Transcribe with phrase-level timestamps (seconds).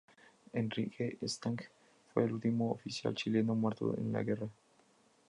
[0.55, 1.69] Enrique Stange
[2.11, 4.49] fue el último oficial chileno muerto en la guerra.